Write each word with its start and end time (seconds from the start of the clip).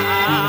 ah, 0.00 0.47